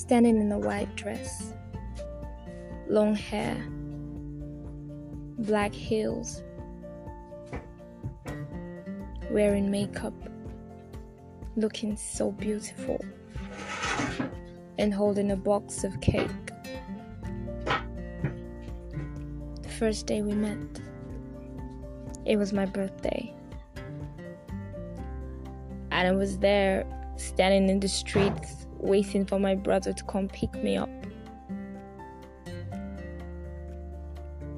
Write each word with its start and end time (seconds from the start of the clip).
standing 0.00 0.40
in 0.40 0.50
a 0.50 0.58
white 0.58 0.96
dress, 0.96 1.52
long 2.88 3.14
hair, 3.14 3.54
black 5.40 5.74
heels, 5.74 6.42
wearing 9.30 9.70
makeup, 9.70 10.14
looking 11.54 11.98
so 11.98 12.32
beautiful, 12.32 12.98
and 14.78 14.94
holding 14.94 15.32
a 15.32 15.36
box 15.36 15.84
of 15.84 16.00
cake. 16.00 16.30
The 19.62 19.68
first 19.78 20.06
day 20.06 20.22
we 20.22 20.32
met, 20.32 20.80
it 22.24 22.38
was 22.38 22.54
my 22.54 22.64
birthday. 22.64 23.34
And 25.90 26.08
I 26.08 26.12
was 26.12 26.38
there 26.38 26.86
standing 27.18 27.68
in 27.68 27.80
the 27.80 27.88
streets 27.88 28.66
waiting 28.82 29.24
for 29.24 29.38
my 29.38 29.54
brother 29.54 29.92
to 29.92 30.04
come 30.04 30.28
pick 30.28 30.52
me 30.62 30.76
up. 30.76 30.88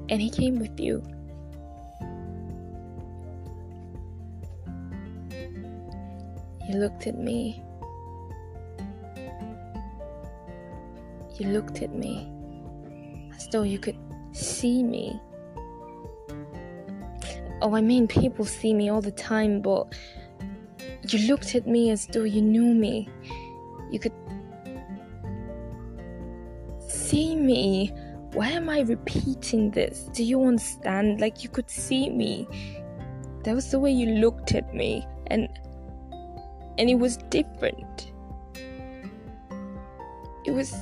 And 0.09 0.21
he 0.21 0.29
came 0.29 0.59
with 0.59 0.79
you. 0.79 1.03
You 6.69 6.79
looked 6.79 7.07
at 7.07 7.17
me. 7.17 7.63
You 11.37 11.47
looked 11.47 11.81
at 11.81 11.93
me 11.93 12.29
as 13.35 13.47
though 13.47 13.63
you 13.63 13.79
could 13.79 13.97
see 14.31 14.83
me. 14.83 15.19
Oh, 17.61 17.75
I 17.75 17.81
mean, 17.81 18.07
people 18.07 18.45
see 18.45 18.73
me 18.73 18.89
all 18.89 19.01
the 19.01 19.11
time, 19.11 19.61
but 19.61 19.93
you 21.07 21.27
looked 21.27 21.55
at 21.55 21.67
me 21.67 21.89
as 21.89 22.07
though 22.07 22.23
you 22.23 22.41
knew 22.41 22.73
me. 22.73 23.09
You 23.93 23.99
could 23.99 24.11
see 26.79 27.35
me. 27.35 27.93
Why 28.33 28.47
am 28.49 28.67
I 28.67 28.79
repeating 28.79 29.69
this? 29.69 30.09
Do 30.13 30.23
you 30.23 30.43
understand? 30.43 31.21
Like, 31.21 31.43
you 31.43 31.49
could 31.49 31.69
see 31.69 32.09
me. 32.09 32.47
That 33.43 33.53
was 33.53 33.69
the 33.69 33.77
way 33.77 33.91
you 33.91 34.07
looked 34.15 34.55
at 34.55 34.73
me, 34.73 35.05
and 35.27 35.47
and 36.79 36.89
it 36.89 36.95
was 36.95 37.17
different. 37.29 38.11
It 40.45 40.51
was. 40.51 40.73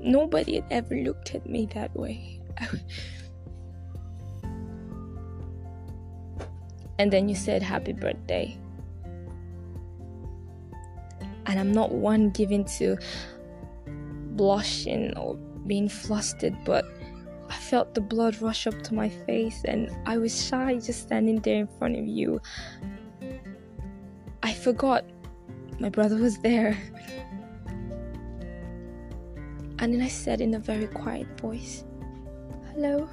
Nobody 0.00 0.54
had 0.54 0.66
ever 0.70 0.94
looked 0.94 1.34
at 1.34 1.50
me 1.50 1.66
that 1.74 1.92
way. 1.96 2.40
and 7.00 7.12
then 7.12 7.28
you 7.28 7.34
said 7.34 7.60
happy 7.60 7.92
birthday. 7.92 8.56
And 11.50 11.58
I'm 11.58 11.72
not 11.72 11.90
one 11.90 12.30
given 12.30 12.64
to 12.78 12.96
blushing 14.36 15.16
or 15.16 15.34
being 15.66 15.88
flustered, 15.88 16.56
but 16.64 16.84
I 17.48 17.56
felt 17.56 17.92
the 17.92 18.00
blood 18.00 18.40
rush 18.40 18.68
up 18.68 18.80
to 18.84 18.94
my 18.94 19.08
face 19.08 19.64
and 19.64 19.90
I 20.06 20.16
was 20.16 20.46
shy 20.46 20.74
just 20.74 21.02
standing 21.02 21.40
there 21.40 21.56
in 21.56 21.66
front 21.66 21.98
of 21.98 22.06
you. 22.06 22.40
I 24.44 24.54
forgot 24.54 25.04
my 25.80 25.88
brother 25.88 26.18
was 26.18 26.38
there. 26.38 26.78
And 29.80 29.92
then 29.92 30.02
I 30.02 30.08
said 30.08 30.40
in 30.40 30.54
a 30.54 30.60
very 30.60 30.86
quiet 30.86 31.26
voice, 31.40 31.82
Hello. 32.72 33.08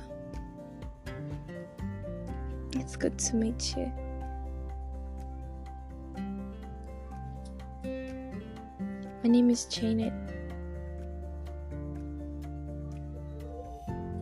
It's 2.74 2.96
good 2.96 3.18
to 3.18 3.36
meet 3.36 3.76
you. 3.76 3.92
My 9.24 9.30
name 9.30 9.50
is 9.50 9.66
Janet. 9.66 10.14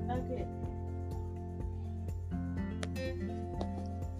Okay. 0.09 0.47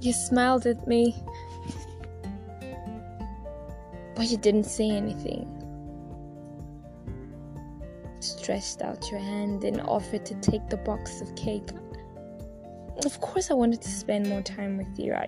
You 0.01 0.11
smiled 0.11 0.67
at 0.67 0.85
me, 0.85 1.15
but 4.15 4.27
you 4.27 4.37
didn't 4.37 4.65
say 4.65 4.89
anything. 4.89 5.49
Stretched 8.19 8.81
out 8.81 9.09
your 9.09 9.21
hand 9.21 9.63
and 9.63 9.79
offered 9.81 10.25
to 10.25 10.35
take 10.35 10.67
the 10.69 10.77
box 10.77 11.21
of 11.21 11.33
cake. 11.35 11.69
Of 13.05 13.21
course, 13.21 13.49
I 13.49 13.53
wanted 13.53 13.81
to 13.81 13.89
spend 13.89 14.27
more 14.27 14.41
time 14.41 14.77
with 14.77 14.99
you. 14.99 15.13
I, 15.13 15.27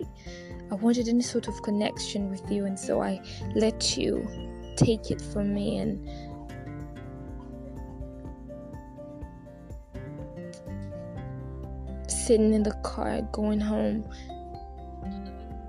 I 0.72 0.76
wanted 0.76 1.08
any 1.08 1.22
sort 1.22 1.48
of 1.48 1.62
connection 1.64 2.30
with 2.30 2.52
you, 2.52 2.66
and 2.66 2.78
so 2.78 3.02
I 3.02 3.22
let 3.56 3.98
you 3.98 4.28
take 4.78 5.12
it 5.12 5.22
from 5.22 5.54
me 5.54 5.78
and 5.78 6.08
sitting 12.10 12.54
in 12.54 12.64
the 12.64 12.76
car 12.84 13.22
going 13.32 13.60
home. 13.60 14.06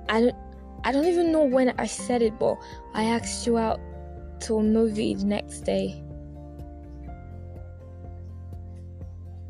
I 0.09 0.21
don't 0.21 0.37
i 0.85 0.93
don't 0.93 1.07
even 1.07 1.33
know 1.33 1.43
when 1.43 1.75
i 1.79 1.87
said 1.87 2.23
it 2.23 2.39
but 2.39 2.57
i 2.95 3.03
asked 3.03 3.47
you 3.47 3.59
out 3.59 3.81
to 4.41 4.59
a 4.59 4.63
movie 4.63 5.15
the 5.15 5.25
next 5.25 5.63
day. 5.63 6.01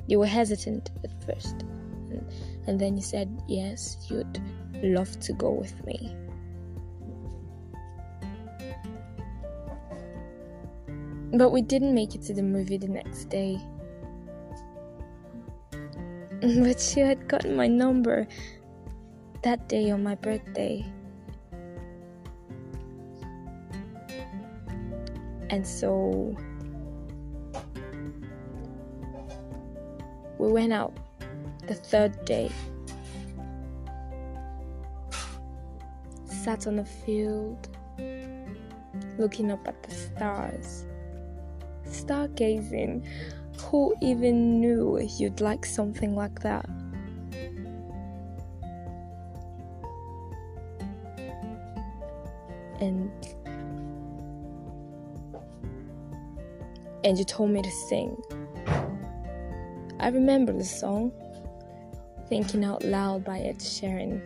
You 0.07 0.19
were 0.21 0.27
hesitant 0.27 0.91
at 1.05 1.13
first 1.25 1.65
and, 2.11 2.27
and 2.67 2.81
then 2.81 2.97
you 2.97 3.03
said 3.03 3.29
yes 3.47 4.07
you'd 4.09 4.43
love 4.83 5.21
to 5.21 5.33
go 5.35 5.51
with 5.51 5.85
me 5.85 6.17
But 11.33 11.51
we 11.51 11.61
didn't 11.61 11.95
make 11.95 12.15
it 12.15 12.23
to 12.23 12.35
the 12.35 12.43
movie 12.43 12.79
the 12.79 12.89
next 12.89 13.27
day. 13.27 13.59
But 16.41 16.81
she 16.81 17.01
had 17.01 17.29
gotten 17.29 17.57
my 17.57 17.67
number 17.67 18.27
that 19.43 19.69
day 19.69 19.91
on 19.91 20.03
my 20.03 20.15
birthday. 20.15 20.87
And 25.51 25.67
so 25.67 26.37
we 30.39 30.53
went 30.53 30.73
out 30.73 30.97
the 31.67 31.75
third 31.75 32.25
day. 32.25 32.51
Sat 36.25 36.67
on 36.67 36.79
a 36.79 36.85
field 36.85 37.69
looking 39.19 39.51
up 39.51 39.67
at 39.67 39.83
the 39.83 39.95
stars 39.95 40.85
stargazing. 41.89 43.05
Who 43.63 43.95
even 44.01 44.61
knew 44.61 44.99
you'd 45.19 45.41
like 45.41 45.67
something 45.67 46.15
like 46.15 46.41
that? 46.41 46.67
And 52.81 53.11
and 57.05 57.19
you 57.19 57.25
told 57.25 57.51
me 57.51 57.63
to 57.63 57.71
sing. 57.89 58.17
I 60.01 60.09
remember 60.09 60.53
the 60.53 60.65
song, 60.65 61.13
Thinking 62.29 62.65
Out 62.65 62.85
Loud 62.85 63.25
by 63.25 63.41
Ed 63.41 63.59
Sheeran. 63.59 64.21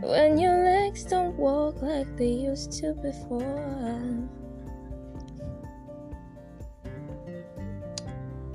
When 0.00 0.38
your 0.38 0.64
legs 0.64 1.04
don't 1.04 1.36
walk 1.36 1.82
like 1.82 2.16
they 2.16 2.28
used 2.28 2.72
to 2.80 2.94
before. 2.94 4.28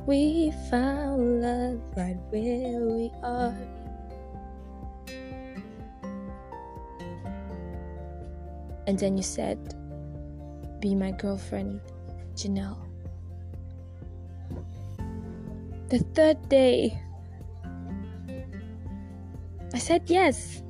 We 0.10 0.50
found 0.72 1.44
love 1.44 1.80
right 1.96 2.18
where 2.32 2.82
we 2.82 3.12
are. 3.22 3.54
And 8.88 8.98
then 8.98 9.18
you 9.18 9.22
said, 9.22 9.76
Be 10.80 10.96
my 10.96 11.12
girlfriend, 11.12 11.82
Janelle. 12.34 12.82
The 15.90 16.00
third 16.18 16.42
day, 16.50 17.00
I 19.76 19.78
said 19.78 20.10
yes. 20.10 20.64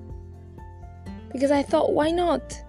Because 1.32 1.52
I 1.52 1.64
thought, 1.64 1.94
why 1.94 2.12
not? 2.12 2.62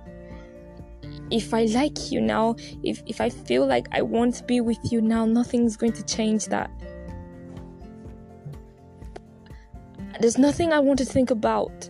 If 1.31 1.55
I 1.55 1.65
like 1.67 2.11
you 2.11 2.21
now, 2.21 2.57
if, 2.83 3.03
if 3.07 3.21
I 3.21 3.31
feel 3.31 3.67
like 3.67 3.87
I 3.93 4.03
want 4.03 4.35
to 4.37 4.45
be 4.45 4.61
with 4.61 4.79
you 4.91 5.01
now, 5.01 5.25
nothing's 5.25 5.77
going 5.77 5.93
to 5.93 6.03
change 6.05 6.47
that. 6.47 6.71
There's 10.21 10.39
nothing 10.39 10.73
I 10.73 10.81
want 10.81 10.99
to 10.99 11.05
think 11.05 11.31
about. 11.31 11.89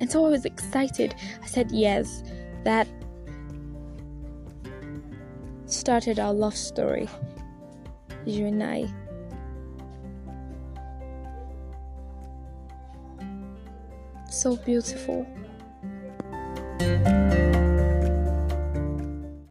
And 0.00 0.10
so 0.10 0.24
I 0.26 0.28
was 0.28 0.44
excited. 0.44 1.14
I 1.42 1.46
said 1.46 1.72
yes. 1.72 2.22
That 2.62 2.86
started 5.66 6.18
our 6.18 6.32
love 6.32 6.56
story. 6.56 7.08
You 8.24 8.46
and 8.46 8.62
I. 8.62 8.86
So 14.30 14.56
beautiful. 14.56 15.26